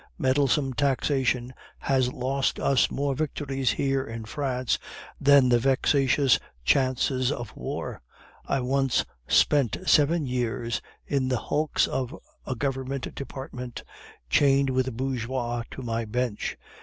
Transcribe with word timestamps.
Meddlesome 0.17 0.73
taxation 0.73 1.53
has 1.77 2.11
lost 2.11 2.59
us 2.59 2.89
more 2.89 3.13
victories 3.13 3.69
here 3.69 4.03
in 4.03 4.25
France 4.25 4.79
than 5.19 5.47
the 5.49 5.59
vexatious 5.59 6.39
chances 6.65 7.31
of 7.31 7.55
war. 7.55 8.01
I 8.47 8.61
once 8.61 9.05
spent 9.27 9.77
seven 9.85 10.25
years 10.25 10.81
in 11.05 11.27
the 11.27 11.37
hulks 11.37 11.85
of 11.85 12.15
a 12.47 12.55
government 12.55 13.13
department, 13.13 13.83
chained 14.27 14.71
with 14.71 14.97
bourgeois 14.97 15.61
to 15.69 15.83
my 15.83 16.05
bench. 16.05 16.57